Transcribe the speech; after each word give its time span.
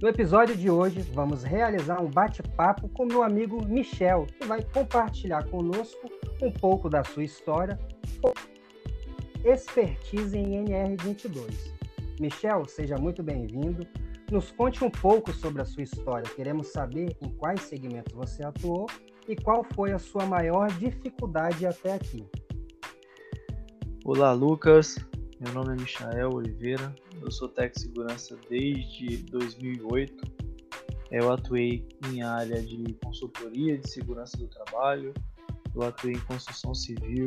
No 0.00 0.08
episódio 0.08 0.56
de 0.56 0.70
hoje, 0.70 1.02
vamos 1.12 1.42
realizar 1.42 2.00
um 2.00 2.08
bate-papo 2.08 2.88
com 2.88 3.04
meu 3.04 3.22
amigo 3.22 3.62
Michel, 3.66 4.26
que 4.38 4.46
vai 4.46 4.62
compartilhar 4.62 5.46
conosco 5.50 6.10
um 6.40 6.50
pouco 6.50 6.88
da 6.88 7.04
sua 7.04 7.22
história, 7.22 7.78
expertise 9.44 10.38
em 10.38 10.64
NR22. 10.64 11.74
Michel, 12.18 12.64
seja 12.64 12.96
muito 12.96 13.22
bem-vindo. 13.22 13.86
Nos 14.30 14.50
conte 14.50 14.82
um 14.82 14.90
pouco 14.90 15.34
sobre 15.34 15.60
a 15.60 15.66
sua 15.66 15.82
história. 15.82 16.32
Queremos 16.34 16.68
saber 16.68 17.14
em 17.20 17.28
quais 17.28 17.60
segmentos 17.60 18.14
você 18.14 18.42
atuou 18.42 18.86
e 19.28 19.36
qual 19.36 19.62
foi 19.74 19.92
a 19.92 19.98
sua 19.98 20.24
maior 20.24 20.68
dificuldade 20.78 21.66
até 21.66 21.92
aqui. 21.92 22.26
Olá, 24.02 24.32
Lucas. 24.32 24.96
Meu 25.40 25.54
nome 25.54 25.72
é 25.72 25.76
Michael 25.76 26.34
Oliveira. 26.34 26.94
Eu 27.18 27.30
sou 27.30 27.48
técnico 27.48 27.74
de 27.74 27.80
segurança 27.80 28.38
desde 28.50 29.16
2008. 29.30 30.22
Eu 31.10 31.32
atuei 31.32 31.88
em 32.12 32.22
área 32.22 32.62
de 32.62 32.92
consultoria 33.02 33.78
de 33.78 33.90
segurança 33.90 34.36
do 34.36 34.46
trabalho. 34.48 35.14
Eu 35.74 35.82
atuei 35.82 36.12
em 36.12 36.20
construção 36.20 36.74
civil. 36.74 37.26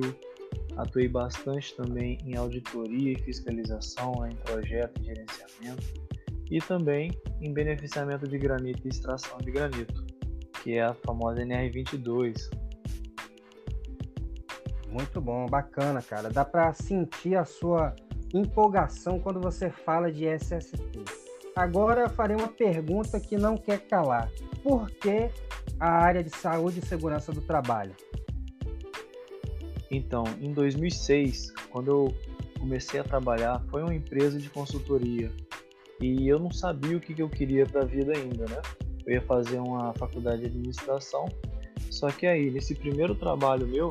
Atuei 0.77 1.07
bastante 1.07 1.76
também 1.76 2.20
em 2.23 2.35
auditoria 2.35 3.13
e 3.13 3.20
fiscalização, 3.23 4.13
em 4.27 4.35
projeto 4.35 5.02
e 5.02 5.05
gerenciamento. 5.05 5.84
E 6.52 6.59
também 6.59 7.09
em 7.41 7.52
beneficiamento 7.52 8.27
de 8.27 8.38
granito 8.38 8.85
e 8.85 8.90
extração 8.90 9.40
de 9.40 9.49
granito, 9.49 10.05
que 10.62 10.73
é 10.73 10.84
a 10.84 10.93
famosa 10.93 11.41
NR22, 11.41 12.48
muito 14.94 15.20
bom, 15.20 15.48
bacana, 15.48 16.02
cara. 16.02 16.30
Dá 16.30 16.46
para 16.46 16.72
sentir 16.74 17.36
a 17.36 17.44
sua 17.44 17.96
empolgação 18.34 19.20
quando 19.20 19.42
você 19.42 19.70
fala 19.70 20.12
de 20.12 20.26
SST. 20.26 21.04
Agora 21.55 22.10
farei 22.10 22.35
uma 22.35 22.48
pergunta 22.48 23.20
que 23.20 23.35
não 23.38 23.58
quer 23.58 23.80
calar. 23.88 24.30
Por 24.62 24.90
que 24.90 25.30
a 25.80 25.90
área 25.90 26.24
de 26.24 26.30
saúde 26.30 26.80
e 26.80 26.85
segurança 26.85 27.32
do 27.32 27.41
trabalho? 27.41 27.96
Então, 29.90 30.24
em 30.40 30.52
2006, 30.52 31.54
quando 31.70 31.88
eu 31.90 32.16
comecei 32.60 33.00
a 33.00 33.04
trabalhar, 33.04 33.62
foi 33.70 33.84
uma 33.84 33.94
empresa 33.94 34.40
de 34.40 34.50
consultoria 34.50 35.32
e 36.02 36.28
eu 36.28 36.40
não 36.40 36.52
sabia 36.52 36.98
o 36.98 37.00
que 37.00 37.20
eu 37.20 37.30
queria 37.30 37.66
para 37.66 37.82
a 37.82 37.85
vida 37.85 38.13
ainda, 38.16 38.46
né? 38.46 38.62
Eu 39.05 39.13
ia 39.13 39.22
fazer 39.22 39.60
uma 39.60 39.94
faculdade 39.94 40.41
de 40.41 40.48
administração, 40.48 41.28
só 41.91 42.10
que 42.10 42.26
aí, 42.26 42.50
nesse 42.50 42.74
primeiro 42.74 43.13
trabalho 43.13 43.68
meu, 43.68 43.90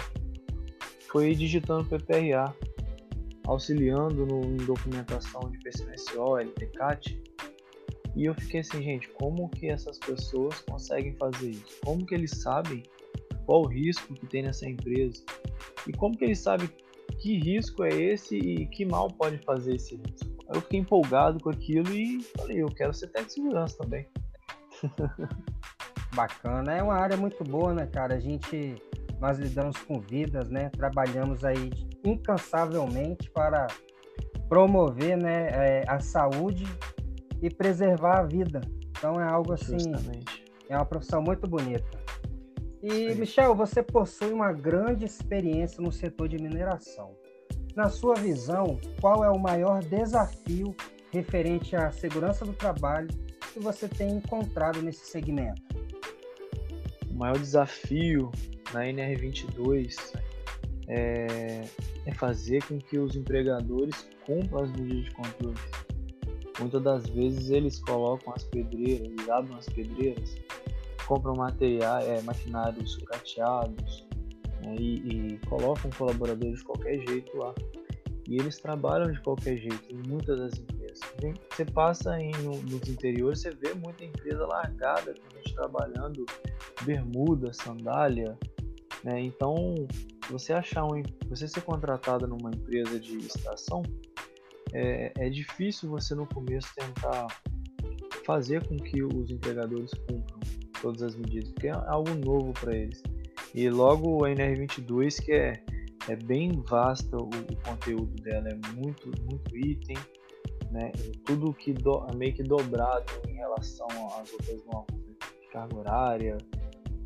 foi 1.12 1.34
digitando 1.34 1.84
PPRA, 1.84 2.56
auxiliando 3.46 4.24
no, 4.24 4.42
em 4.42 4.56
documentação 4.56 5.42
de 5.50 5.58
PCMSO, 5.58 6.38
LTCAT. 6.38 7.22
E 8.16 8.24
eu 8.24 8.34
fiquei 8.34 8.60
assim, 8.60 8.82
gente, 8.82 9.08
como 9.10 9.48
que 9.50 9.68
essas 9.68 9.98
pessoas 9.98 10.60
conseguem 10.60 11.14
fazer 11.16 11.50
isso? 11.50 11.78
Como 11.84 12.04
que 12.04 12.14
eles 12.14 12.30
sabem 12.42 12.82
qual 13.44 13.62
o 13.62 13.66
risco 13.66 14.14
que 14.14 14.26
tem 14.26 14.42
nessa 14.42 14.68
empresa? 14.68 15.22
E 15.86 15.92
como 15.92 16.16
que 16.16 16.24
eles 16.24 16.38
sabem 16.38 16.68
que 17.20 17.38
risco 17.38 17.84
é 17.84 17.90
esse 17.90 18.36
e 18.36 18.66
que 18.66 18.84
mal 18.84 19.08
pode 19.08 19.38
fazer 19.38 19.76
esse 19.76 19.96
risco? 19.96 20.32
Eu 20.54 20.60
fiquei 20.60 20.80
empolgado 20.80 21.40
com 21.40 21.50
aquilo 21.50 21.92
e 21.92 22.22
falei, 22.36 22.62
eu 22.62 22.68
quero 22.68 22.92
ser 22.92 23.08
técnico 23.08 23.28
de 23.28 23.34
segurança 23.34 23.78
também. 23.78 24.06
Bacana, 26.14 26.74
é 26.74 26.82
uma 26.82 26.94
área 26.94 27.16
muito 27.16 27.42
boa, 27.44 27.72
né, 27.72 27.86
cara? 27.86 28.14
A 28.14 28.20
gente 28.20 28.76
nós 29.22 29.38
lidamos 29.38 29.76
com 29.78 30.00
vidas, 30.00 30.50
né? 30.50 30.68
Trabalhamos 30.70 31.44
aí 31.44 31.70
incansavelmente 32.04 33.30
para 33.30 33.68
promover 34.48 35.16
né, 35.16 35.46
é, 35.52 35.84
a 35.86 36.00
saúde 36.00 36.64
e 37.40 37.48
preservar 37.48 38.18
a 38.18 38.22
vida. 38.24 38.60
Então 38.90 39.20
é 39.20 39.24
algo 39.24 39.52
assim, 39.52 39.78
Justamente. 39.78 40.44
é 40.68 40.74
uma 40.74 40.84
profissão 40.84 41.22
muito 41.22 41.48
bonita. 41.48 41.88
E 42.82 42.90
Sim. 42.90 43.14
Michel, 43.14 43.54
você 43.54 43.80
possui 43.80 44.32
uma 44.32 44.52
grande 44.52 45.04
experiência 45.04 45.80
no 45.80 45.92
setor 45.92 46.28
de 46.28 46.42
mineração. 46.42 47.14
Na 47.76 47.88
sua 47.88 48.16
visão, 48.16 48.80
qual 49.00 49.24
é 49.24 49.30
o 49.30 49.38
maior 49.38 49.84
desafio 49.84 50.74
referente 51.12 51.76
à 51.76 51.92
segurança 51.92 52.44
do 52.44 52.54
trabalho 52.54 53.08
que 53.52 53.60
você 53.60 53.86
tem 53.86 54.16
encontrado 54.16 54.82
nesse 54.82 55.06
segmento? 55.06 55.62
O 57.08 57.14
maior 57.14 57.38
desafio 57.38 58.32
na 58.72 58.80
NR22 58.84 59.96
é, 60.88 61.64
é 62.06 62.14
fazer 62.14 62.62
com 62.64 62.78
que 62.78 62.98
os 62.98 63.16
empregadores 63.16 64.06
cumpram 64.26 64.64
as 64.64 64.72
medidas 64.72 65.04
de 65.04 65.10
controle. 65.12 65.58
Muitas 66.58 66.82
das 66.82 67.08
vezes 67.08 67.50
eles 67.50 67.78
colocam 67.80 68.32
as 68.34 68.44
pedreiras, 68.44 69.06
eles 69.06 69.28
abrem 69.28 69.56
as 69.56 69.66
pedreiras, 69.66 70.36
compram 71.06 71.34
materiais, 71.34 72.06
é, 72.06 72.22
maquinários 72.22 72.92
sucateados 72.92 74.06
né, 74.62 74.76
e, 74.78 75.34
e, 75.34 75.38
colocam 75.48 75.90
colaboradores 75.96 76.58
de 76.58 76.64
qualquer 76.64 76.98
jeito 77.06 77.36
lá. 77.36 77.54
E 78.28 78.36
eles 78.36 78.58
trabalham 78.58 79.10
de 79.10 79.20
qualquer 79.20 79.56
jeito 79.56 79.90
em 79.90 80.08
muitas 80.08 80.38
das 80.38 80.58
empresas. 80.58 81.00
Você 81.50 81.64
passa 81.64 82.20
em, 82.20 82.30
nos 82.32 82.88
interiores, 82.88 83.40
você 83.40 83.50
vê 83.50 83.74
muita 83.74 84.04
empresa 84.04 84.46
largada, 84.46 85.14
gente 85.34 85.54
trabalhando 85.54 86.24
bermuda, 86.84 87.52
sandália, 87.52 88.38
né? 89.04 89.20
Então, 89.20 89.74
você 90.30 90.52
achar 90.52 90.84
um, 90.84 91.02
você 91.28 91.48
ser 91.48 91.62
contratado 91.62 92.26
numa 92.26 92.50
empresa 92.50 92.98
de 92.98 93.18
estação, 93.18 93.82
é, 94.72 95.12
é 95.18 95.28
difícil 95.28 95.90
você 95.90 96.14
no 96.14 96.26
começo 96.26 96.68
tentar 96.74 97.26
fazer 98.24 98.66
com 98.66 98.76
que 98.76 99.02
os 99.02 99.30
empregadores 99.30 99.92
cumpram 100.08 100.40
todas 100.80 101.02
as 101.02 101.16
medidas, 101.16 101.50
porque 101.52 101.68
é 101.68 101.72
algo 101.72 102.14
novo 102.14 102.52
para 102.52 102.74
eles. 102.74 103.02
E 103.54 103.68
logo 103.68 104.24
a 104.24 104.30
NR22 104.30 105.22
que 105.22 105.32
é, 105.32 105.62
é 106.08 106.16
bem 106.16 106.62
vasta 106.68 107.16
o, 107.16 107.28
o 107.28 107.56
conteúdo 107.64 108.14
dela, 108.22 108.48
é 108.48 108.74
muito 108.74 109.10
muito 109.24 109.56
item, 109.56 109.96
né? 110.70 110.90
Tudo 111.26 111.52
que 111.52 111.72
do, 111.72 112.06
é 112.10 112.16
meio 112.16 112.32
que 112.32 112.42
dobrado 112.42 113.12
em 113.28 113.34
relação 113.34 113.86
às 114.18 114.32
outras 114.32 114.64
normas 114.64 115.00
de 115.04 115.48
carga 115.52 115.76
horária, 115.76 116.38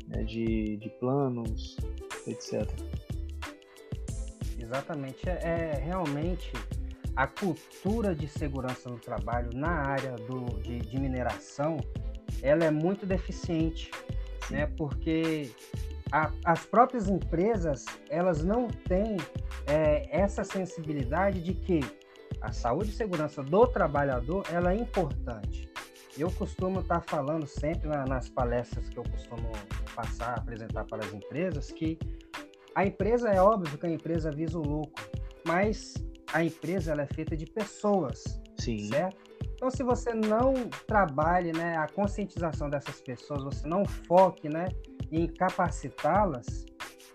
né, 0.07 0.23
de, 0.23 0.77
de 0.77 0.89
planos, 0.99 1.77
etc. 2.25 2.69
Exatamente. 4.59 5.27
É, 5.29 5.39
é, 5.43 5.81
realmente 5.83 6.51
a 7.15 7.25
cultura 7.27 8.13
de 8.13 8.27
segurança 8.27 8.89
no 8.89 8.99
trabalho 8.99 9.49
na 9.53 9.71
área 9.71 10.11
do, 10.15 10.59
de, 10.61 10.79
de 10.79 10.99
mineração 10.99 11.77
ela 12.41 12.63
é 12.63 12.71
muito 12.71 13.05
deficiente, 13.05 13.89
né? 14.51 14.67
Porque 14.77 15.51
a, 16.11 16.31
as 16.45 16.65
próprias 16.65 17.09
empresas 17.09 17.85
elas 18.09 18.43
não 18.43 18.67
têm 18.67 19.17
é, 19.65 20.07
essa 20.15 20.43
sensibilidade 20.43 21.41
de 21.41 21.53
que 21.53 21.79
a 22.41 22.51
saúde 22.51 22.91
e 22.91 22.93
segurança 22.93 23.41
do 23.41 23.65
trabalhador 23.67 24.45
ela 24.51 24.71
é 24.71 24.75
importante. 24.75 25.67
Eu 26.17 26.31
costumo 26.31 26.81
estar 26.81 27.01
falando 27.01 27.45
sempre 27.45 27.87
na, 27.87 28.05
nas 28.05 28.29
palestras 28.29 28.89
que 28.89 28.97
eu 28.97 29.03
costumo 29.03 29.51
passar, 29.97 30.37
apresentar 30.37 30.85
para 30.85 31.03
as 31.03 31.11
empresas, 31.11 31.71
que 31.71 31.97
a 32.75 32.85
empresa 32.85 33.29
é 33.29 33.41
óbvio 33.41 33.75
que 33.75 33.87
a 33.87 33.89
empresa 33.89 34.29
visa 34.29 34.59
o 34.59 34.61
lucro, 34.61 35.03
mas 35.45 35.95
a 36.31 36.43
empresa 36.43 36.91
ela 36.91 37.01
é 37.01 37.07
feita 37.07 37.35
de 37.35 37.47
pessoas, 37.47 38.39
Sim. 38.59 38.87
certo? 38.89 39.17
Então, 39.55 39.71
se 39.71 39.81
você 39.81 40.13
não 40.13 40.53
trabalhe 40.85 41.51
né, 41.51 41.75
a 41.75 41.87
conscientização 41.87 42.69
dessas 42.69 43.01
pessoas, 43.01 43.43
você 43.43 43.67
não 43.67 43.83
foque 43.83 44.47
né, 44.47 44.67
em 45.11 45.25
capacitá-las, 45.25 46.65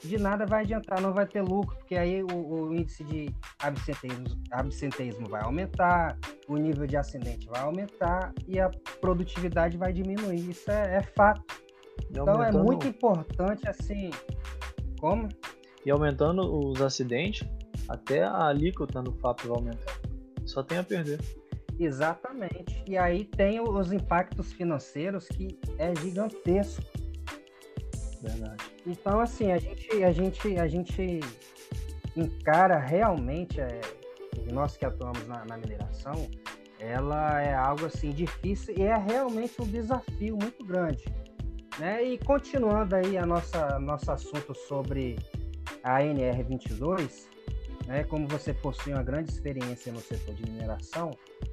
de 0.03 0.19
nada 0.19 0.45
vai 0.45 0.63
adiantar, 0.63 1.01
não 1.01 1.13
vai 1.13 1.27
ter 1.27 1.43
lucro, 1.43 1.77
porque 1.77 1.95
aí 1.95 2.25
o, 2.25 2.27
o 2.27 2.75
índice 2.75 3.05
de 3.05 3.33
absenteísmo, 3.61 4.25
absenteísmo 4.51 5.29
vai 5.29 5.43
aumentar, 5.43 6.19
o 6.49 6.57
nível 6.57 6.87
de 6.89 6.97
acidente 6.97 7.47
vai 7.47 7.61
aumentar 7.61 8.33
e 8.49 8.59
a 8.59 8.69
produtividade 9.01 9.77
vai 9.79 9.93
diminuir. 9.93 10.51
Isso 10.51 10.69
é, 10.73 10.97
é 10.97 11.03
fato. 11.03 11.62
Então 12.11 12.43
é 12.43 12.53
muito 12.53 12.87
importante 12.87 13.69
assim. 13.69 14.11
Como? 15.01 15.29
E 15.85 15.91
aumentando 15.91 16.43
os 16.43 16.81
acidentes, 16.81 17.49
até 17.89 18.23
a 18.23 18.47
alíquota 18.47 19.03
no 19.03 19.13
FAP 19.13 19.43
vai 19.45 19.57
aumentar. 19.57 20.01
Só 20.45 20.63
tem 20.63 20.79
a 20.79 20.85
perder. 20.85 21.21
Exatamente. 21.79 22.83
E 22.87 22.97
aí 22.97 23.25
tem 23.25 23.61
os 23.61 23.93
impactos 23.93 24.53
financeiros 24.53 25.27
que 25.29 25.59
é 25.79 25.95
gigantesco. 25.97 26.83
Verdade. 28.23 28.65
Então, 28.87 29.21
assim, 29.21 29.51
a 29.51 29.59
gente, 29.59 30.05
a 30.05 30.13
gente, 30.13 30.59
a 30.59 30.69
gente 30.69 31.21
encara 32.17 32.79
realmente, 32.79 33.61
é, 33.61 33.81
nós 34.53 34.77
que 34.77 34.85
atuamos 34.85 35.27
na, 35.27 35.45
na 35.45 35.57
mineração, 35.57 36.29
ela 36.79 37.41
é 37.41 37.55
algo 37.55 37.87
assim 37.87 38.11
difícil 38.11 38.75
e 38.77 38.83
é 38.83 38.97
realmente 38.97 39.61
um 39.61 39.67
desafio 39.67 40.37
muito 40.37 40.65
grande. 40.65 41.05
Né? 41.79 42.05
E 42.05 42.19
continuando 42.19 42.95
aí 42.95 43.17
a 43.17 43.25
nossa 43.25 43.79
nosso 43.79 44.11
assunto 44.11 44.55
sobre 44.55 45.19
a 45.83 46.01
NR22, 46.01 47.29
né, 47.87 48.05
como 48.05 48.29
você 48.29 48.55
possui 48.55 48.93
uma 48.93 49.03
grande 49.03 49.31
experiência 49.31 49.93
no 49.93 50.01
setor 50.01 50.35
de 50.35 50.49
mineração, 50.49 51.11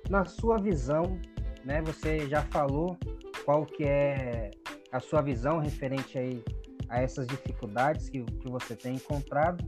na 0.10 0.26
sua 0.26 0.58
visão, 0.58 1.20
né? 1.64 1.82
Você 1.82 2.28
já 2.28 2.42
falou 2.44 2.98
qual 3.46 3.66
que 3.66 3.84
é 3.84 4.52
a 4.92 5.00
sua 5.00 5.22
visão 5.22 5.60
referente 5.60 6.18
aí 6.18 6.44
a 6.88 7.02
essas 7.02 7.28
dificuldades 7.28 8.10
que, 8.10 8.24
que 8.24 8.50
você 8.50 8.76
tem 8.76 8.96
encontrado. 8.96 9.64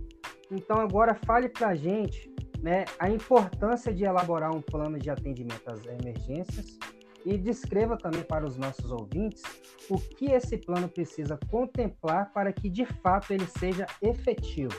Então 0.49 0.77
agora 0.77 1.15
fale 1.25 1.49
para 1.49 1.69
a 1.69 1.75
gente 1.75 2.33
né, 2.61 2.85
a 2.99 3.09
importância 3.09 3.93
de 3.93 4.03
elaborar 4.03 4.53
um 4.55 4.61
plano 4.61 4.99
de 4.99 5.09
atendimento 5.09 5.69
às 5.71 5.85
emergências 5.85 6.77
e 7.25 7.37
descreva 7.37 7.97
também 7.97 8.23
para 8.23 8.45
os 8.45 8.57
nossos 8.57 8.91
ouvintes 8.91 9.43
o 9.89 9.97
que 9.99 10.25
esse 10.31 10.57
plano 10.57 10.87
precisa 10.87 11.37
contemplar 11.49 12.31
para 12.33 12.51
que 12.51 12.69
de 12.69 12.85
fato 12.85 13.31
ele 13.31 13.45
seja 13.45 13.85
efetivo. 14.01 14.75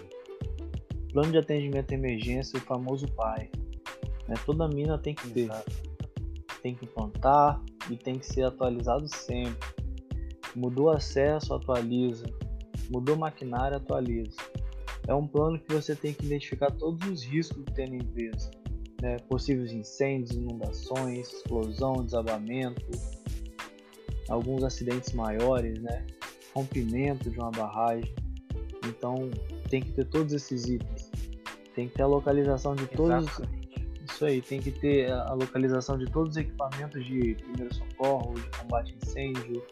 Plano 1.12 1.32
de 1.32 1.38
atendimento 1.38 1.92
à 1.92 1.94
emergência, 1.94 2.58
o 2.58 2.62
famoso 2.62 3.06
PAI. 3.12 3.50
Né? 4.26 4.34
Toda 4.46 4.68
mina 4.68 4.98
tem 4.98 5.14
que 5.14 5.28
ter. 5.30 5.50
Tem 6.62 6.74
que 6.74 6.84
implantar 6.84 7.60
e 7.90 7.96
tem 7.96 8.18
que 8.18 8.26
ser 8.26 8.44
atualizado 8.44 9.06
sempre. 9.08 9.68
Mudou 10.54 10.90
acesso, 10.90 11.54
atualiza. 11.54 12.26
Mudou 12.90 13.16
maquinário, 13.16 13.76
atualiza. 13.76 14.36
É 15.06 15.14
um 15.14 15.26
plano 15.26 15.58
que 15.58 15.72
você 15.72 15.94
tem 15.94 16.14
que 16.14 16.24
identificar 16.24 16.70
todos 16.70 17.06
os 17.08 17.24
riscos 17.24 17.64
que 17.64 17.72
tem 17.72 17.90
na 17.90 17.96
empresa 17.96 18.61
né, 19.02 19.16
possíveis 19.28 19.72
incêndios, 19.72 20.30
inundações, 20.30 21.32
explosão, 21.32 22.04
desabamento, 22.04 22.80
alguns 24.28 24.62
acidentes 24.62 25.12
maiores, 25.12 25.82
né, 25.82 26.06
rompimento 26.54 27.28
de 27.28 27.36
uma 27.36 27.50
barragem. 27.50 28.14
Então 28.86 29.28
tem 29.68 29.82
que 29.82 29.90
ter 29.90 30.04
todos 30.04 30.32
esses 30.32 30.66
itens. 30.66 31.10
Tem 31.74 31.88
que 31.88 31.94
ter 31.94 32.02
a 32.04 32.06
localização 32.06 32.76
de 32.76 32.86
todos. 32.86 33.26
Isso 34.08 34.24
aí, 34.24 34.40
tem 34.40 34.60
que 34.60 34.70
ter 34.70 35.10
a 35.10 35.32
localização 35.32 35.98
de 35.98 36.06
todos 36.06 36.32
os 36.32 36.36
equipamentos 36.36 37.04
de 37.04 37.34
primeiro 37.34 37.74
socorro, 37.74 38.34
de 38.34 38.58
combate 38.58 38.92
a 38.92 39.06
incêndio. 39.06 39.62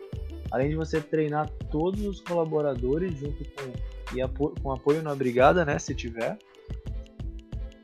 Além 0.51 0.71
de 0.71 0.75
você 0.75 1.01
treinar 1.01 1.49
todos 1.71 2.05
os 2.05 2.21
colaboradores 2.21 3.17
junto 3.17 3.45
com, 3.45 4.17
e 4.17 4.21
apo, 4.21 4.53
com 4.61 4.73
apoio 4.73 5.03
na 5.03 5.15
brigada, 5.15 5.65
né, 5.65 5.79
se 5.79 5.95
tiver 5.95 6.37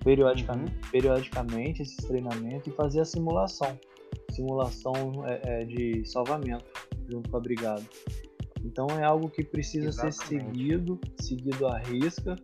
periodicamente, 0.07 0.73
uhum. 0.73 0.91
periodicamente 0.93 1.83
esses 1.83 1.97
treinamentos 1.97 2.69
e 2.69 2.71
fazer 2.71 3.01
a 3.01 3.05
simulação. 3.05 3.77
Simulação 4.31 4.95
é, 5.27 5.41
é, 5.43 5.65
de 5.65 6.05
salvamento 6.07 6.65
junto 7.09 7.29
com 7.29 7.37
a 7.37 7.41
brigada. 7.41 7.83
Então 8.65 8.87
é 8.91 9.03
algo 9.03 9.29
que 9.29 9.43
precisa 9.43 9.89
Exatamente. 9.89 10.17
ser 10.17 10.41
seguido, 10.41 11.01
seguido 11.21 11.67
à 11.67 11.79
risca, 11.79 12.37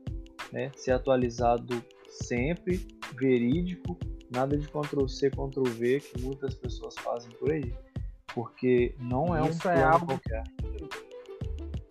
né? 0.52 0.72
ser 0.74 0.90
atualizado 0.90 1.82
sempre, 2.08 2.84
verídico, 3.16 3.96
nada 4.30 4.56
de 4.56 4.66
Ctrl 4.66 5.06
C, 5.06 5.30
Ctrl 5.30 5.62
V 5.62 6.00
que 6.00 6.20
muitas 6.20 6.54
pessoas 6.56 6.96
fazem 6.96 7.30
por 7.38 7.52
aí. 7.52 7.72
Porque 8.34 8.94
não 8.98 9.36
é 9.36 9.48
isso 9.48 9.68
um 9.68 9.70
é 9.70 9.74
plano 9.74 9.80
é 9.80 9.84
algo... 9.84 10.06
qualquer. 10.06 10.42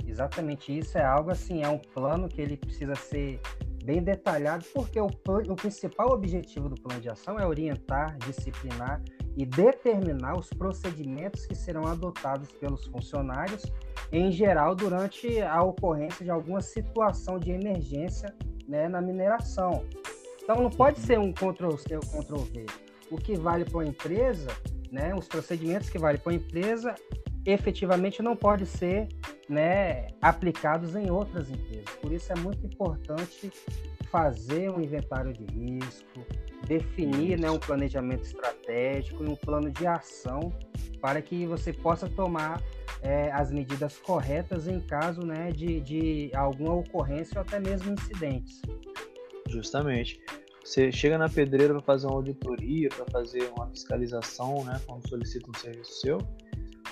Exatamente, 0.05 0.77
isso 0.77 0.97
é 0.97 1.05
algo 1.05 1.31
assim, 1.31 1.63
é 1.63 1.69
um 1.69 1.77
plano 1.77 2.27
que 2.27 2.41
ele 2.41 2.57
precisa 2.57 2.93
ser 2.95 3.39
bem 3.83 4.01
detalhado, 4.01 4.65
porque 4.73 4.99
o, 4.99 5.07
o 5.07 5.55
principal 5.55 6.11
objetivo 6.11 6.69
do 6.69 6.75
plano 6.75 7.01
de 7.01 7.09
ação 7.09 7.39
é 7.39 7.45
orientar, 7.45 8.17
disciplinar 8.19 9.01
e 9.35 9.45
determinar 9.45 10.37
os 10.37 10.49
procedimentos 10.49 11.45
que 11.45 11.55
serão 11.55 11.85
adotados 11.85 12.51
pelos 12.53 12.85
funcionários, 12.85 13.63
em 14.11 14.31
geral, 14.31 14.75
durante 14.75 15.41
a 15.41 15.61
ocorrência 15.63 16.23
de 16.23 16.31
alguma 16.31 16.61
situação 16.61 17.39
de 17.39 17.51
emergência 17.51 18.33
né, 18.67 18.87
na 18.87 19.01
mineração. 19.01 19.85
Então, 20.43 20.55
não 20.55 20.69
pode 20.69 20.99
ser 20.99 21.19
um 21.19 21.31
Ctrl-C 21.31 21.95
ou 21.95 22.01
Ctrl-V. 22.01 22.65
O 23.09 23.17
que 23.17 23.35
vale 23.35 23.65
para 23.65 23.81
a 23.81 23.85
empresa, 23.85 24.49
né, 24.91 25.13
os 25.15 25.27
procedimentos 25.27 25.89
que 25.89 25.97
valem 25.97 26.19
para 26.19 26.33
a 26.33 26.35
empresa, 26.35 26.95
efetivamente 27.45 28.21
não 28.21 28.35
pode 28.35 28.65
ser 28.65 29.07
né, 29.49 30.07
aplicados 30.21 30.95
em 30.95 31.09
outras 31.09 31.49
empresas. 31.49 31.89
Por 32.01 32.11
isso 32.11 32.31
é 32.31 32.35
muito 32.35 32.65
importante 32.65 33.51
fazer 34.11 34.69
um 34.69 34.81
inventário 34.81 35.33
de 35.33 35.45
risco, 35.45 36.25
definir 36.67 37.39
né, 37.39 37.49
um 37.49 37.59
planejamento 37.59 38.23
estratégico 38.23 39.23
e 39.23 39.27
um 39.27 39.35
plano 39.35 39.71
de 39.71 39.87
ação 39.87 40.53
para 41.01 41.21
que 41.21 41.45
você 41.45 41.73
possa 41.73 42.07
tomar 42.07 42.61
é, 43.01 43.31
as 43.31 43.51
medidas 43.51 43.97
corretas 43.97 44.67
em 44.67 44.79
caso 44.79 45.21
né, 45.25 45.51
de, 45.51 45.79
de 45.79 46.31
alguma 46.35 46.75
ocorrência 46.75 47.39
ou 47.39 47.41
até 47.41 47.59
mesmo 47.59 47.93
incidentes. 47.93 48.61
Justamente. 49.47 50.21
Você 50.63 50.91
chega 50.91 51.17
na 51.17 51.27
pedreira 51.27 51.73
para 51.73 51.81
fazer 51.81 52.05
uma 52.05 52.17
auditoria, 52.17 52.87
para 52.89 53.05
fazer 53.11 53.51
uma 53.57 53.67
fiscalização, 53.67 54.63
né, 54.63 54.79
quando 54.85 55.07
solicita 55.09 55.49
um 55.49 55.59
serviço 55.59 56.01
seu, 56.01 56.19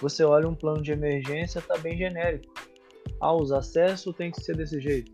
você 0.02 0.24
olha 0.24 0.48
um 0.48 0.56
plano 0.56 0.82
de 0.82 0.92
emergência, 0.92 1.60
está 1.60 1.78
bem 1.78 1.98
genérico. 1.98 2.54
Ah, 3.22 3.34
os 3.34 3.52
acessos 3.52 4.16
tem 4.16 4.32
que 4.32 4.42
ser 4.42 4.56
desse 4.56 4.80
jeito. 4.80 5.12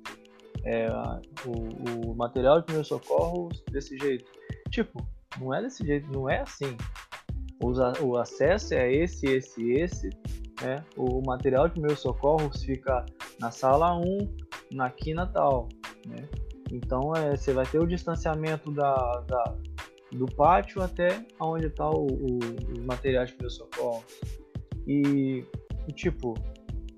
É, 0.63 0.87
o, 1.45 2.11
o, 2.11 2.15
material 2.15 2.59
de 2.59 2.65
primeiro 2.65 2.87
socorro 2.87 3.49
desse 3.71 3.97
jeito. 3.97 4.25
Tipo, 4.69 5.05
não 5.39 5.53
é 5.53 5.61
desse 5.61 5.85
jeito, 5.85 6.11
não 6.11 6.29
é 6.29 6.41
assim. 6.41 6.77
O, 7.61 7.71
o 8.05 8.17
acesso 8.17 8.73
é 8.73 8.91
esse, 8.91 9.25
esse, 9.27 9.71
esse. 9.71 10.09
Né? 10.61 10.83
O 10.95 11.21
material 11.25 11.67
de 11.67 11.73
primeiro 11.73 11.97
socorro 11.97 12.49
fica 12.57 13.05
na 13.39 13.51
sala 13.51 13.95
1, 13.97 14.37
na 14.71 14.89
quina 14.89 15.27
tal. 15.27 15.69
Né? 16.07 16.27
Então 16.71 17.13
é, 17.15 17.35
você 17.35 17.53
vai 17.53 17.65
ter 17.65 17.79
o 17.79 17.87
distanciamento 17.87 18.71
da, 18.71 18.95
da 19.27 19.55
do 20.11 20.25
pátio 20.25 20.81
até 20.81 21.25
onde 21.39 21.67
está 21.67 21.89
o, 21.89 22.05
o, 22.05 22.39
os 22.71 22.79
materiais 22.79 23.29
de 23.29 23.35
primeiro 23.35 23.53
socorro. 23.53 24.03
E, 24.87 25.43
tipo, 25.93 26.35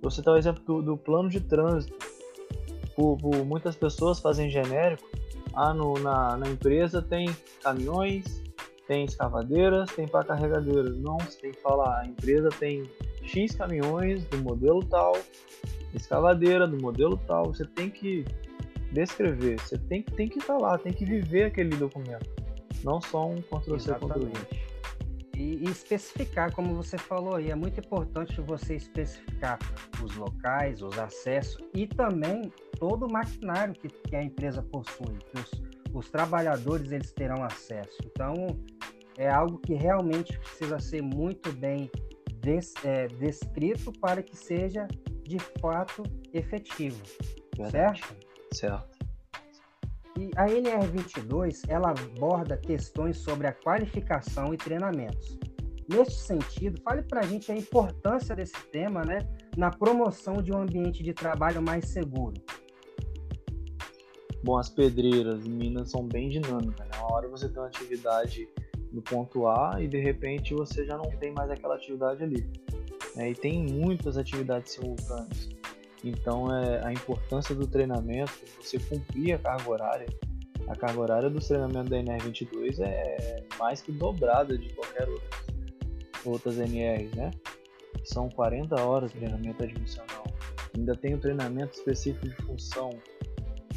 você 0.02 0.22
dá 0.22 0.34
o 0.34 0.38
exemplo 0.38 0.64
do, 0.64 0.82
do 0.82 0.98
plano 0.98 1.30
de 1.30 1.40
trânsito. 1.40 1.96
Por, 2.96 3.18
por, 3.18 3.46
muitas 3.46 3.76
pessoas 3.76 4.20
fazem 4.20 4.50
genérico. 4.50 5.08
Ah, 5.54 5.74
no, 5.74 5.94
na, 6.00 6.38
na 6.38 6.50
empresa 6.50 7.02
tem 7.02 7.28
caminhões, 7.62 8.44
tem 8.88 9.06
escavadeiras, 9.06 9.90
tem 9.92 10.08
pá 10.08 10.24
carregadeiras. 10.24 10.98
Não, 10.98 11.18
você 11.18 11.40
tem 11.40 11.52
que 11.52 11.62
falar, 11.62 12.02
a 12.02 12.06
empresa 12.06 12.50
tem 12.60 12.84
X 13.24 13.56
caminhões 13.56 14.24
do 14.26 14.38
modelo 14.38 14.84
tal, 14.86 15.18
escavadeira 15.94 16.68
do 16.68 16.82
modelo 16.82 17.18
tal. 17.28 17.46
Você 17.46 17.66
tem 17.66 17.90
que 17.90 18.26
descrever, 18.92 19.60
você 19.60 19.78
tem, 19.78 20.02
tem 20.04 20.30
que 20.30 20.40
estar 20.40 20.58
lá, 20.58 20.78
tem 20.78 20.94
que 20.94 21.06
viver 21.06 21.46
aquele 21.46 21.76
documento. 21.76 22.30
Não 22.84 23.02
só 23.02 23.28
um 23.28 23.42
Ctrl-C, 23.42 23.94
Ctrl-V 23.96 24.67
e, 25.38 25.64
especificar, 25.66 26.52
como 26.54 26.74
você 26.74 26.98
falou 26.98 27.36
aí, 27.36 27.52
é 27.52 27.56
muito 27.56 27.80
importante 27.80 28.42
você 28.42 28.76
especificar 28.76 29.60
os 30.04 30.16
locais, 30.16 30.82
os 30.82 30.98
acessos 30.98 31.64
e 31.76 31.86
também 31.86 32.52
todo 32.80 33.06
o 33.06 33.12
maquinário 33.12 33.74
que, 33.74 33.88
que 33.88 34.16
a 34.16 34.24
empresa 34.24 34.64
possui, 34.64 35.16
que 35.18 35.40
os, 35.40 35.52
os 35.94 36.10
trabalhadores 36.10 36.92
eles 36.92 37.12
terão 37.12 37.44
acesso. 37.44 37.98
Então, 38.06 38.34
é 39.18 39.30
algo 39.30 39.60
que 39.60 39.76
realmente 39.76 40.38
precisa 40.40 40.80
ser 40.80 41.04
muito 41.04 41.52
bem 41.52 41.90
des, 42.42 42.74
é, 42.84 43.08
descrito 43.08 43.92
para 44.00 44.24
que 44.24 44.36
seja 44.36 44.88
de 45.24 45.38
fato 45.62 46.02
efetivo, 46.34 47.02
Verdade. 47.56 48.02
certo? 48.02 48.28
Certo. 48.54 48.97
E 50.18 50.32
a 50.36 50.48
NR22 50.48 51.64
ela 51.68 51.92
aborda 51.92 52.58
questões 52.58 53.18
sobre 53.18 53.48
a 53.48 53.54
qualificação 53.54 54.54
e 54.54 54.58
treinamentos. 54.58 55.38
Neste 55.88 56.16
sentido, 56.16 56.82
fale 56.82 57.04
para 57.04 57.22
a 57.22 57.24
gente 57.24 57.52
a 57.52 57.56
importância 57.56 58.36
desse 58.36 58.60
tema 58.72 59.06
né, 59.06 59.20
na 59.56 59.70
promoção 59.70 60.42
de 60.42 60.52
um 60.52 60.58
ambiente 60.58 61.02
de 61.02 61.14
trabalho 61.14 61.62
mais 61.62 61.86
seguro. 61.86 62.34
Bom, 64.44 64.58
as 64.58 64.70
pedreiras 64.70 65.46
em 65.46 65.50
Minas 65.50 65.92
são 65.92 66.06
bem 66.06 66.30
dinâmicas. 66.30 66.86
Né? 66.88 66.98
Uma 67.00 67.14
hora 67.14 67.28
você 67.30 67.48
tem 67.48 67.62
uma 67.62 67.68
atividade 67.68 68.50
no 68.92 69.02
ponto 69.02 69.48
A 69.48 69.78
e 69.80 69.88
de 69.88 70.00
repente 70.00 70.54
você 70.54 70.86
já 70.86 70.98
não 70.98 71.10
tem 71.20 71.32
mais 71.32 71.50
aquela 71.52 71.76
atividade 71.76 72.24
ali. 72.24 72.50
Né? 73.16 73.32
E 73.32 73.36
tem 73.36 73.64
muitas 73.64 74.18
atividades 74.18 74.74
simultâneas. 74.74 75.50
Então, 76.04 76.56
é, 76.56 76.86
a 76.86 76.92
importância 76.92 77.56
do 77.56 77.68
treinamento, 77.68 78.32
você 78.62 78.78
cumprir 78.80 79.34
a 79.34 79.40
carga 79.40 79.70
horária. 79.70 80.08
A 80.68 80.76
carga 80.76 81.00
horária 81.00 81.30
do 81.30 81.40
treinamento 81.40 81.90
da 81.90 81.98
NR22 81.98 82.80
é 82.82 83.44
mais 83.58 83.82
que 83.82 83.92
dobrada 83.92 84.58
de 84.58 84.74
qualquer 84.74 85.08
outra, 85.10 85.40
outras 86.26 86.58
NRs, 86.58 87.16
né? 87.16 87.32
São 88.04 88.30
40 88.30 88.80
horas 88.82 89.12
de 89.12 89.18
treinamento 89.18 89.64
admissional. 89.64 90.26
Ainda 90.76 90.96
tem 90.96 91.16
o 91.16 91.18
treinamento 91.18 91.74
específico 91.78 92.28
de 92.28 92.36
função. 92.44 92.90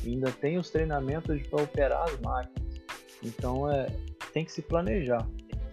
Ainda 0.04 0.30
tem 0.32 0.58
os 0.58 0.70
treinamentos 0.70 1.46
para 1.46 1.62
operar 1.62 2.02
as 2.04 2.18
máquinas. 2.20 2.80
Então, 3.22 3.70
é, 3.70 3.86
tem 4.32 4.44
que 4.44 4.52
se 4.52 4.62
planejar. 4.62 5.26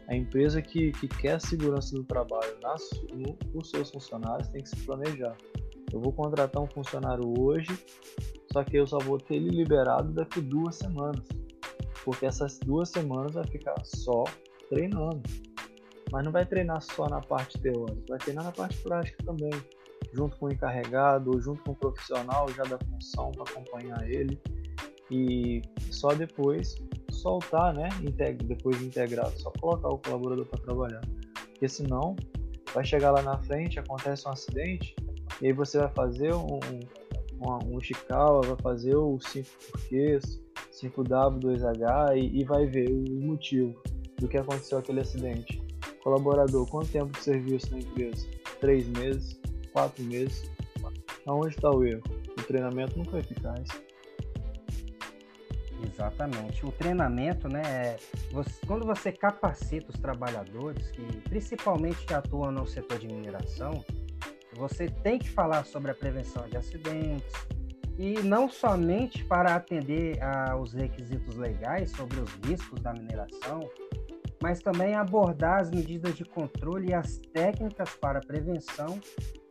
A 0.08 0.16
empresa 0.16 0.62
que, 0.62 0.92
que 0.94 1.08
quer 1.08 1.36
a 1.36 1.40
segurança 1.40 1.96
do 1.96 2.04
trabalho 2.04 2.58
nas, 2.62 2.90
no, 3.54 3.64
seus 3.64 3.92
funcionários 3.92 4.48
tem 4.50 4.64
que 4.64 4.70
se 4.70 4.78
planejar. 4.78 5.36
Eu 5.92 6.02
vou 6.02 6.12
contratar 6.12 6.62
um 6.62 6.68
funcionário 6.68 7.34
hoje, 7.40 7.78
só 8.52 8.64
que 8.64 8.78
eu 8.78 8.86
só 8.86 9.00
vou 9.00 9.18
ter 9.18 9.36
ele 9.36 9.50
liberado 9.50 10.12
daqui 10.12 10.42
duas 10.42 10.76
semanas. 10.76 11.26
Porque 12.04 12.26
essas 12.26 12.60
duas 12.60 12.90
semanas 12.90 13.34
vai 13.34 13.46
ficar 13.48 13.76
só 13.84 14.24
treinando. 14.70 15.22
mas 16.12 16.24
não 16.24 16.32
vai 16.32 16.46
treinar 16.46 16.82
só 16.82 17.08
na 17.08 17.20
parte 17.20 17.60
teórica, 17.60 18.02
vai 18.08 18.18
treinar 18.18 18.46
na 18.46 18.52
parte 18.52 18.78
prática 18.78 19.22
também, 19.26 19.52
junto 20.14 20.38
com 20.38 20.46
o 20.46 20.52
encarregado 20.52 21.40
junto 21.42 21.62
com 21.64 21.72
o 21.72 21.76
profissional 21.76 22.48
já 22.50 22.64
da 22.64 22.78
função 22.80 23.32
para 23.32 23.44
acompanhar 23.44 24.10
ele 24.10 24.40
e 25.12 25.62
só 25.92 26.14
depois 26.14 26.76
soltar, 27.12 27.74
né? 27.74 27.90
Depois 28.46 28.80
de 28.80 28.86
integrado, 28.86 29.38
só 29.40 29.52
colocar 29.60 29.90
o 29.90 29.98
colaborador 29.98 30.46
para 30.46 30.62
trabalhar, 30.62 31.02
porque 31.34 31.68
senão 31.68 32.16
vai 32.74 32.86
chegar 32.86 33.12
lá 33.12 33.22
na 33.22 33.38
frente, 33.40 33.80
acontece 33.80 34.28
um 34.28 34.32
acidente 34.32 34.96
e 35.42 35.48
aí 35.48 35.54
você 35.54 35.80
vai 35.80 35.90
fazer 35.90 36.34
um, 36.34 36.60
um, 37.42 37.76
um 37.76 38.42
vai 38.42 38.58
fazer 38.62 38.96
o 38.96 39.20
5 39.20 39.48
porquês, 39.72 40.42
5W2H 40.72 42.18
e, 42.18 42.42
e 42.42 42.44
vai 42.44 42.66
ver 42.66 42.90
o 42.90 43.22
motivo 43.22 43.80
do 44.20 44.28
que 44.28 44.38
aconteceu 44.38 44.80
aquele 44.80 45.02
acidente. 45.02 45.62
Colaborador, 46.04 46.68
quanto 46.70 46.90
tempo 46.92 47.12
de 47.12 47.24
serviço 47.24 47.72
na 47.72 47.80
empresa? 47.80 48.28
Três 48.60 48.88
meses? 48.88 49.40
Quatro 49.72 50.04
meses? 50.04 50.50
Aonde 51.26 51.50
está 51.50 51.70
o 51.70 51.84
erro? 51.84 52.04
O 52.30 52.44
treinamento 52.44 52.98
nunca 52.98 53.18
é 53.18 53.20
eficaz. 53.20 53.68
Exatamente. 55.84 56.66
O 56.66 56.72
treinamento, 56.72 57.48
né, 57.48 57.62
é 57.62 57.98
você, 58.32 58.66
quando 58.66 58.86
você 58.86 59.12
capacita 59.12 59.92
os 59.92 60.00
trabalhadores, 60.00 60.90
que 60.92 61.02
principalmente 61.30 62.06
que 62.06 62.14
atuam 62.14 62.52
no 62.52 62.66
setor 62.66 62.98
de 62.98 63.08
mineração, 63.08 63.84
você 64.58 64.88
tem 64.88 65.20
que 65.20 65.30
falar 65.30 65.64
sobre 65.66 65.92
a 65.92 65.96
prevenção 65.96 66.48
de 66.48 66.58
acidentes 66.58 67.32
e 67.98 68.20
não 68.22 68.50
somente 68.50 69.24
para 69.24 69.56
atender 69.56 70.22
aos 70.22 70.74
requisitos 70.74 71.36
legais 71.36 71.92
sobre 71.92 72.20
os 72.20 72.30
riscos 72.46 72.82
da 72.82 72.94
mineração, 72.94 73.60
mas 74.42 74.60
também 74.60 74.96
abordar 74.96 75.62
as 75.62 75.72
medidas 75.72 76.16
de 76.16 76.24
controle 76.24 76.90
e 76.90 76.94
as 76.94 77.18
técnicas 77.34 77.96
para 77.96 78.20
prevenção, 78.20 79.00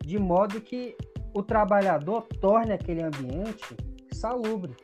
de 0.03 0.17
modo 0.17 0.61
que 0.61 0.95
o 1.33 1.43
trabalhador 1.43 2.23
torne 2.39 2.71
aquele 2.71 3.03
ambiente 3.03 3.75
salubre, 4.11 4.75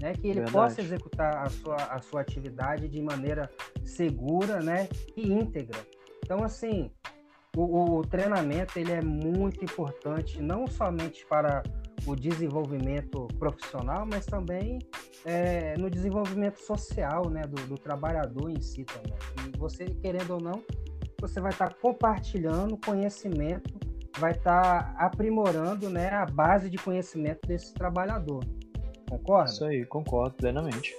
né? 0.00 0.12
que 0.12 0.28
ele 0.28 0.40
Verdade. 0.40 0.52
possa 0.52 0.80
executar 0.80 1.44
a 1.44 1.48
sua, 1.48 1.76
a 1.76 2.00
sua 2.00 2.20
atividade 2.20 2.88
de 2.88 3.02
maneira 3.02 3.50
segura 3.84 4.60
né? 4.60 4.88
e 5.16 5.32
íntegra. 5.32 5.78
Então, 6.24 6.44
assim, 6.44 6.90
o, 7.56 7.98
o 7.98 8.02
treinamento 8.02 8.78
ele 8.78 8.92
é 8.92 9.02
muito 9.02 9.64
importante, 9.64 10.40
não 10.40 10.66
somente 10.66 11.24
para 11.26 11.62
o 12.06 12.14
desenvolvimento 12.14 13.26
profissional, 13.38 14.06
mas 14.06 14.24
também 14.26 14.78
é, 15.24 15.76
no 15.76 15.90
desenvolvimento 15.90 16.58
social 16.58 17.28
né, 17.28 17.42
do, 17.42 17.56
do, 17.66 17.76
trabalhador 17.76 18.50
em 18.50 18.60
si 18.60 18.84
também. 18.84 19.14
E 19.46 19.58
você, 19.58 19.86
querendo 19.86 20.34
ou 20.34 20.40
não, 20.40 20.62
você 21.20 21.40
vai 21.40 21.50
estar 21.50 21.74
compartilhando 21.74 22.78
conhecimento, 22.78 23.78
vai 24.18 24.32
estar 24.32 24.94
aprimorando 24.96 25.90
né, 25.90 26.10
a 26.10 26.26
base 26.26 26.70
de 26.70 26.78
conhecimento 26.78 27.46
desse 27.46 27.74
trabalhador. 27.74 28.44
Concorda? 29.08 29.50
Isso 29.50 29.64
aí, 29.64 29.84
concordo 29.84 30.36
plenamente. 30.36 30.94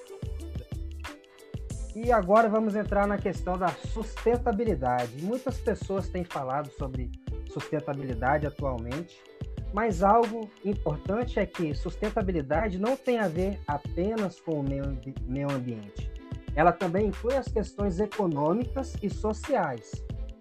E 2.01 2.13
agora 2.13 2.48
vamos 2.48 2.75
entrar 2.75 3.06
na 3.06 3.18
questão 3.18 3.58
da 3.58 3.68
sustentabilidade. 3.68 5.22
Muitas 5.22 5.58
pessoas 5.58 6.08
têm 6.08 6.24
falado 6.24 6.70
sobre 6.77 7.12
sustentabilidade 7.51 8.48
atualmente, 8.48 9.22
mas 9.74 10.01
algo 10.01 10.50
importante 10.63 11.41
é 11.41 11.46
que 11.46 11.75
sustentabilidade 11.75 12.79
não 12.79 12.96
tem 12.96 13.20
a 13.20 13.27
ver 13.27 13.60
apenas 13.68 14.39
com 14.39 14.62
o 14.62 14.63
meio 14.63 15.51
ambiente. 15.51 16.10
Ela 16.56 16.72
também 16.72 17.08
inclui 17.08 17.36
as 17.36 17.50
questões 17.50 18.00
econômicas 18.00 18.96
e 19.03 19.10
sociais. 19.10 19.91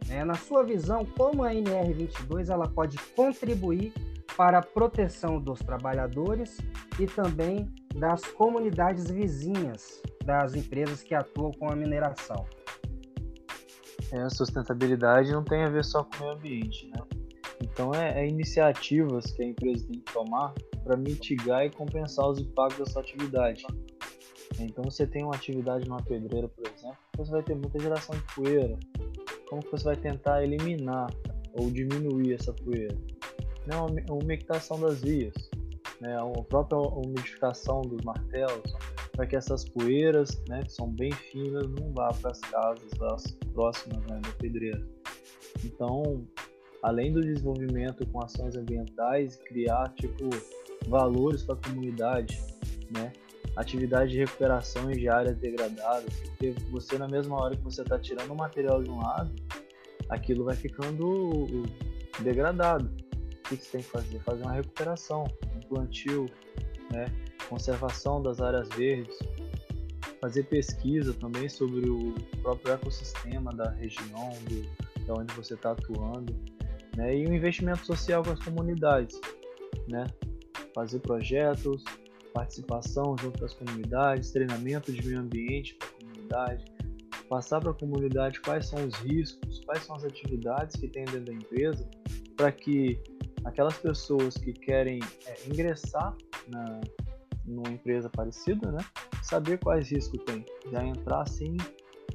Né? 0.06 0.24
Na 0.24 0.34
sua 0.34 0.62
visão, 0.62 1.04
como 1.04 1.42
a 1.42 1.50
NR22 1.50 2.50
ela 2.50 2.68
pode 2.68 2.96
contribuir 3.16 3.92
para 4.36 4.58
a 4.58 4.62
proteção 4.62 5.40
dos 5.40 5.58
trabalhadores 5.58 6.56
e 7.00 7.06
também 7.06 7.68
das 7.96 8.22
comunidades 8.26 9.10
vizinhas 9.10 10.00
das 10.28 10.54
empresas 10.54 11.02
que 11.02 11.14
atuam 11.14 11.50
com 11.52 11.72
a 11.72 11.74
mineração? 11.74 12.44
É, 14.12 14.20
a 14.20 14.28
sustentabilidade 14.28 15.32
não 15.32 15.42
tem 15.42 15.64
a 15.64 15.70
ver 15.70 15.82
só 15.82 16.04
com 16.04 16.16
o 16.16 16.20
meio 16.20 16.32
ambiente, 16.34 16.90
né? 16.90 17.02
Então, 17.62 17.94
é, 17.94 18.22
é 18.22 18.28
iniciativas 18.28 19.32
que 19.32 19.42
a 19.42 19.46
empresa 19.46 19.86
tem 19.88 20.00
que 20.00 20.12
tomar 20.12 20.52
para 20.84 20.98
mitigar 20.98 21.64
e 21.64 21.70
compensar 21.70 22.28
os 22.28 22.38
impactos 22.38 22.78
da 22.78 22.86
sua 22.86 23.00
atividade. 23.00 23.64
Então, 24.60 24.84
você 24.84 25.06
tem 25.06 25.24
uma 25.24 25.34
atividade 25.34 25.88
numa 25.88 26.02
pedreira, 26.02 26.46
por 26.48 26.66
exemplo, 26.66 26.98
você 27.16 27.30
vai 27.30 27.42
ter 27.42 27.54
muita 27.54 27.78
geração 27.78 28.14
de 28.14 28.34
poeira. 28.34 28.78
Como 29.48 29.62
que 29.62 29.70
você 29.70 29.84
vai 29.84 29.96
tentar 29.96 30.44
eliminar 30.44 31.10
ou 31.54 31.70
diminuir 31.70 32.34
essa 32.34 32.52
poeira? 32.52 32.94
Não, 33.66 33.86
a 33.86 34.12
umectação 34.12 34.78
das 34.78 35.00
vias, 35.00 35.34
né? 36.00 36.16
a 36.18 36.42
própria 36.42 36.78
umidificação 36.78 37.80
dos 37.82 38.02
martelos, 38.04 38.74
para 39.18 39.26
que 39.26 39.34
essas 39.34 39.64
poeiras, 39.64 40.40
né, 40.48 40.62
que 40.62 40.72
são 40.72 40.88
bem 40.88 41.10
finas, 41.10 41.68
não 41.70 41.92
vá 41.92 42.10
para 42.10 42.30
as 42.30 42.38
casas 42.38 42.88
próximas 43.52 44.00
né, 44.06 44.20
da 44.22 44.30
pedreira. 44.38 44.80
Então, 45.64 46.24
além 46.84 47.12
do 47.12 47.20
desenvolvimento 47.20 48.06
com 48.06 48.22
ações 48.22 48.54
ambientais, 48.54 49.34
criar 49.34 49.92
tipo 49.96 50.30
valores 50.86 51.42
para 51.42 51.56
a 51.56 51.58
comunidade, 51.58 52.40
né? 52.92 53.12
Atividade 53.56 54.12
de 54.12 54.18
recuperação 54.18 54.88
de 54.88 55.08
áreas 55.08 55.36
degradadas, 55.36 56.14
porque 56.20 56.54
você 56.70 56.96
na 56.96 57.08
mesma 57.08 57.42
hora 57.42 57.56
que 57.56 57.62
você 57.64 57.82
está 57.82 57.98
tirando 57.98 58.30
o 58.30 58.36
material 58.36 58.84
de 58.84 58.90
um 58.90 59.00
lado, 59.02 59.34
aquilo 60.10 60.44
vai 60.44 60.54
ficando 60.54 61.64
degradado. 62.20 62.86
O 62.86 63.48
que 63.48 63.56
você 63.56 63.72
tem 63.72 63.80
que 63.80 63.88
fazer? 63.88 64.20
Fazer 64.20 64.44
uma 64.44 64.52
recuperação, 64.52 65.24
um 65.56 65.60
plantio, 65.68 66.26
né? 66.92 67.06
Conservação 67.48 68.22
das 68.22 68.40
áreas 68.40 68.68
verdes, 68.70 69.18
fazer 70.20 70.44
pesquisa 70.44 71.12
também 71.14 71.48
sobre 71.48 71.88
o 71.88 72.14
próprio 72.42 72.74
ecossistema 72.74 73.52
da 73.52 73.70
região, 73.70 74.30
de 74.46 74.68
onde 75.10 75.34
você 75.34 75.54
está 75.54 75.72
atuando 75.72 76.34
né? 76.98 77.16
E 77.16 77.24
o 77.24 77.32
investimento 77.32 77.86
social 77.86 78.24
com 78.24 78.32
as 78.32 78.40
comunidades, 78.40 79.18
né? 79.88 80.04
Fazer 80.74 80.98
projetos, 80.98 81.84
participação 82.34 83.16
junto 83.20 83.44
às 83.44 83.54
comunidades, 83.54 84.32
treinamento 84.32 84.92
de 84.92 85.06
meio 85.06 85.20
ambiente 85.20 85.74
para 85.76 85.88
a 85.88 85.92
comunidade, 85.92 86.64
passar 87.28 87.60
para 87.60 87.70
a 87.70 87.74
comunidade 87.74 88.40
quais 88.40 88.66
são 88.66 88.84
os 88.84 88.94
riscos, 88.96 89.60
quais 89.64 89.84
são 89.84 89.94
as 89.94 90.04
atividades 90.04 90.74
que 90.74 90.88
tem 90.88 91.04
dentro 91.04 91.26
da 91.26 91.32
empresa, 91.32 91.88
para 92.36 92.50
que 92.50 93.00
aquelas 93.44 93.78
pessoas 93.78 94.36
que 94.36 94.52
querem 94.52 94.98
é, 95.26 95.36
ingressar 95.48 96.16
na, 96.48 96.80
numa 97.48 97.70
empresa 97.70 98.08
parecida, 98.08 98.70
né, 98.70 98.78
saber 99.22 99.58
quais 99.58 99.90
riscos 99.90 100.22
tem, 100.24 100.44
já 100.70 100.84
entrar 100.84 101.22
assim 101.22 101.56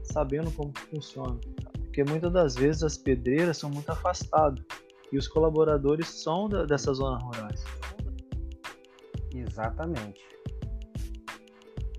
sabendo 0.04 0.52
como 0.52 0.74
funciona. 0.92 1.40
Porque 1.86 2.04
muitas 2.04 2.32
das 2.32 2.56
vezes 2.56 2.84
as 2.84 2.98
pedreiras 2.98 3.58
são 3.58 3.70
muito 3.70 3.90
afastadas 3.92 4.64
e 5.12 5.18
os 5.18 5.28
colaboradores 5.28 6.08
são 6.08 6.50
da, 6.50 6.66
dessas 6.66 6.98
zonas 6.98 7.22
rurais. 7.24 7.64
Exatamente. 9.34 10.22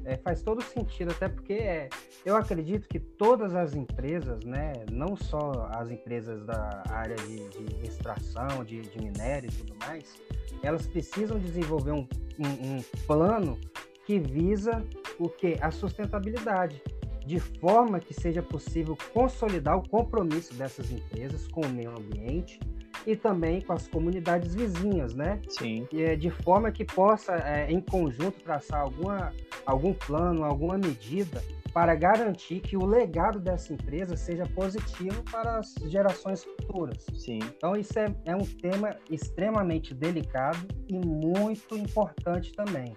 É, 0.04 0.18
faz 0.18 0.42
todo 0.42 0.62
sentido, 0.62 1.12
até 1.12 1.28
porque 1.28 1.54
é, 1.54 1.88
eu 2.26 2.36
acredito 2.36 2.86
que 2.88 3.00
todas 3.00 3.54
as 3.54 3.74
empresas, 3.74 4.44
né, 4.44 4.72
não 4.90 5.16
só 5.16 5.68
as 5.70 5.90
empresas 5.90 6.44
da 6.44 6.82
área 6.90 7.16
de, 7.16 7.48
de 7.48 7.86
extração, 7.86 8.62
de, 8.64 8.82
de, 8.82 8.98
minério 8.98 9.48
e 9.48 9.52
tudo 9.52 9.74
mais, 9.86 10.14
elas 10.62 10.86
precisam 10.86 11.38
desenvolver 11.38 11.92
um, 11.92 12.06
um, 12.38 12.76
um 12.76 12.82
plano 13.06 13.58
que 14.06 14.18
visa 14.18 14.84
o 15.18 15.28
que? 15.28 15.56
A 15.60 15.70
sustentabilidade 15.70 16.82
de 17.26 17.40
forma 17.40 18.00
que 18.00 18.12
seja 18.12 18.42
possível 18.42 18.96
consolidar 19.12 19.78
o 19.78 19.88
compromisso 19.88 20.52
dessas 20.54 20.90
empresas 20.90 21.48
com 21.48 21.62
o 21.62 21.68
meio 21.68 21.90
ambiente 21.90 22.60
e 23.06 23.16
também 23.16 23.60
com 23.60 23.72
as 23.72 23.88
comunidades 23.88 24.54
vizinhas, 24.54 25.14
né? 25.14 25.40
Sim. 25.48 25.86
E, 25.90 26.02
é, 26.02 26.16
de 26.16 26.30
forma 26.30 26.70
que 26.70 26.84
possa, 26.84 27.34
é, 27.36 27.70
em 27.70 27.80
conjunto, 27.80 28.42
traçar 28.42 28.80
alguma, 28.80 29.32
algum 29.64 29.92
plano, 29.94 30.44
alguma 30.44 30.76
medida 30.76 31.42
para 31.74 31.96
garantir 31.96 32.60
que 32.60 32.76
o 32.76 32.86
legado 32.86 33.40
dessa 33.40 33.72
empresa 33.72 34.16
seja 34.16 34.46
positivo 34.46 35.24
para 35.24 35.58
as 35.58 35.74
gerações 35.86 36.44
futuras. 36.44 37.04
Sim. 37.12 37.40
Então, 37.42 37.74
isso 37.74 37.98
é, 37.98 38.06
é 38.24 38.36
um 38.36 38.44
tema 38.44 38.96
extremamente 39.10 39.92
delicado 39.92 40.68
e 40.88 40.96
muito 41.04 41.76
importante 41.76 42.52
também. 42.52 42.96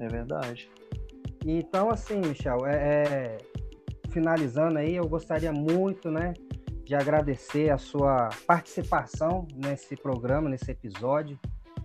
É 0.00 0.08
verdade. 0.08 0.68
Então, 1.46 1.90
assim, 1.90 2.18
Michel, 2.18 2.66
é, 2.66 2.74
é, 2.74 3.38
finalizando 4.10 4.78
aí, 4.78 4.96
eu 4.96 5.06
gostaria 5.06 5.52
muito, 5.52 6.10
né, 6.10 6.34
de 6.84 6.96
agradecer 6.96 7.70
a 7.70 7.78
sua 7.78 8.30
participação 8.48 9.46
nesse 9.54 9.94
programa, 9.94 10.50
nesse 10.50 10.72
episódio. 10.72 11.38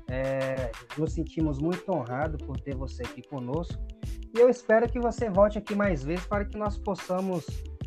É, 0.10 0.72
nos 0.98 1.14
sentimos 1.14 1.60
muito 1.60 1.92
honrados 1.92 2.44
por 2.44 2.60
ter 2.60 2.76
você 2.76 3.04
aqui 3.04 3.22
conosco. 3.22 3.93
E 4.34 4.40
eu 4.40 4.50
espero 4.50 4.90
que 4.90 5.00
você 5.00 5.30
volte 5.30 5.60
aqui 5.60 5.76
mais 5.76 6.04
vezes 6.04 6.26
para 6.26 6.44
que 6.44 6.58
nós 6.58 6.76
possamos 6.76 7.46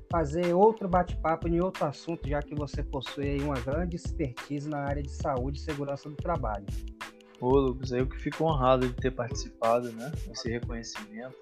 fazer 0.09 0.55
outro 0.55 0.89
bate-papo 0.89 1.49
em 1.49 1.61
outro 1.61 1.85
assunto, 1.85 2.29
já 2.29 2.41
que 2.41 2.55
você 2.55 2.85
possui 2.85 3.41
uma 3.41 3.59
grande 3.59 3.97
expertise 3.97 4.69
na 4.69 4.79
área 4.79 5.03
de 5.03 5.11
saúde 5.11 5.59
e 5.59 5.63
segurança 5.63 6.09
do 6.09 6.15
trabalho. 6.15 6.65
Ô, 7.41 7.59
Lucas, 7.59 7.91
eu 7.91 8.07
que 8.07 8.17
fico 8.19 8.45
honrado 8.45 8.89
de 8.89 8.95
ter 8.95 9.11
participado, 9.11 9.91
né? 9.93 10.13
Esse 10.31 10.49
reconhecimento. 10.49 11.37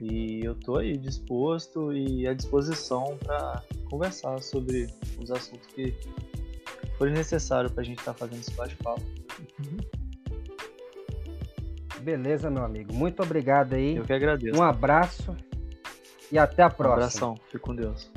E 0.00 0.44
eu 0.44 0.54
tô 0.54 0.76
aí 0.76 0.96
disposto 0.96 1.92
e 1.92 2.28
à 2.28 2.34
disposição 2.34 3.16
para 3.24 3.62
conversar 3.90 4.40
sobre 4.42 4.86
os 5.20 5.30
assuntos 5.30 5.66
que 5.68 5.92
forem 6.98 7.14
necessários 7.14 7.72
para 7.72 7.82
a 7.82 7.84
gente 7.84 7.98
estar 7.98 8.12
tá 8.12 8.18
fazendo 8.18 8.40
esse 8.40 8.52
bate-papo. 8.52 9.02
Beleza, 12.08 12.48
meu 12.48 12.64
amigo. 12.64 12.90
Muito 12.94 13.22
obrigado 13.22 13.74
aí. 13.74 13.96
Eu 13.96 14.04
que 14.04 14.14
agradeço. 14.14 14.58
Um 14.58 14.62
abraço 14.62 15.36
e 16.32 16.38
até 16.38 16.62
a 16.62 16.70
próxima. 16.70 16.88
Um 16.88 16.92
abração. 16.94 17.34
Fique 17.50 17.58
com 17.58 17.76
Deus. 17.76 18.10